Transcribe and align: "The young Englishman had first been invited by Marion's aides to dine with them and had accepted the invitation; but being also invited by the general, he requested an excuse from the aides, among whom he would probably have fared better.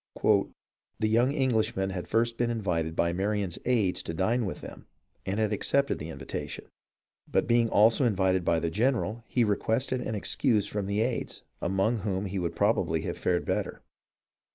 "The 0.99 1.07
young 1.09 1.31
Englishman 1.31 1.91
had 1.91 2.07
first 2.07 2.35
been 2.35 2.49
invited 2.49 2.95
by 2.95 3.13
Marion's 3.13 3.59
aides 3.65 4.01
to 4.01 4.15
dine 4.15 4.47
with 4.47 4.61
them 4.61 4.87
and 5.27 5.39
had 5.39 5.53
accepted 5.53 5.99
the 5.99 6.09
invitation; 6.09 6.65
but 7.31 7.45
being 7.45 7.69
also 7.69 8.03
invited 8.03 8.43
by 8.43 8.59
the 8.59 8.71
general, 8.71 9.23
he 9.27 9.43
requested 9.43 10.01
an 10.01 10.15
excuse 10.15 10.65
from 10.65 10.87
the 10.87 11.01
aides, 11.01 11.43
among 11.61 11.97
whom 11.97 12.25
he 12.25 12.39
would 12.39 12.55
probably 12.55 13.01
have 13.03 13.15
fared 13.15 13.45
better. 13.45 13.83